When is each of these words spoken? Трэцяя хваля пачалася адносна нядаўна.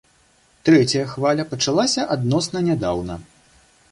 Трэцяя 0.69 1.03
хваля 1.11 1.45
пачалася 1.51 2.07
адносна 2.17 2.65
нядаўна. 2.69 3.19